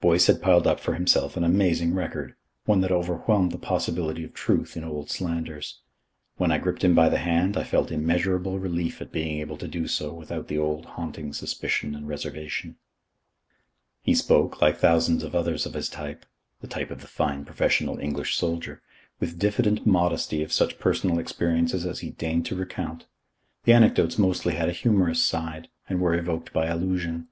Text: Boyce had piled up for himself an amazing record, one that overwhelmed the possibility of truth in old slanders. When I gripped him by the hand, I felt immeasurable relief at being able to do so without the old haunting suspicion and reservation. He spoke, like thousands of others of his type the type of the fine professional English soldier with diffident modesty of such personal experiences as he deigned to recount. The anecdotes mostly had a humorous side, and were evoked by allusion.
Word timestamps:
Boyce 0.00 0.26
had 0.28 0.40
piled 0.40 0.66
up 0.66 0.80
for 0.80 0.94
himself 0.94 1.36
an 1.36 1.44
amazing 1.44 1.92
record, 1.92 2.34
one 2.64 2.80
that 2.80 2.90
overwhelmed 2.90 3.52
the 3.52 3.58
possibility 3.58 4.24
of 4.24 4.32
truth 4.32 4.74
in 4.74 4.82
old 4.82 5.10
slanders. 5.10 5.82
When 6.38 6.50
I 6.50 6.56
gripped 6.56 6.82
him 6.82 6.94
by 6.94 7.10
the 7.10 7.18
hand, 7.18 7.58
I 7.58 7.62
felt 7.62 7.90
immeasurable 7.92 8.58
relief 8.58 9.02
at 9.02 9.12
being 9.12 9.38
able 9.38 9.58
to 9.58 9.68
do 9.68 9.86
so 9.86 10.14
without 10.14 10.48
the 10.48 10.56
old 10.56 10.86
haunting 10.86 11.34
suspicion 11.34 11.94
and 11.94 12.08
reservation. 12.08 12.76
He 14.00 14.14
spoke, 14.14 14.62
like 14.62 14.78
thousands 14.78 15.22
of 15.22 15.34
others 15.34 15.66
of 15.66 15.74
his 15.74 15.90
type 15.90 16.24
the 16.62 16.66
type 16.68 16.90
of 16.90 17.02
the 17.02 17.06
fine 17.06 17.44
professional 17.44 17.98
English 17.98 18.34
soldier 18.34 18.80
with 19.20 19.38
diffident 19.38 19.86
modesty 19.86 20.42
of 20.42 20.54
such 20.54 20.78
personal 20.78 21.18
experiences 21.18 21.84
as 21.84 21.98
he 21.98 22.12
deigned 22.12 22.46
to 22.46 22.56
recount. 22.56 23.04
The 23.64 23.74
anecdotes 23.74 24.18
mostly 24.18 24.54
had 24.54 24.70
a 24.70 24.72
humorous 24.72 25.22
side, 25.22 25.68
and 25.86 26.00
were 26.00 26.14
evoked 26.14 26.54
by 26.54 26.64
allusion. 26.68 27.28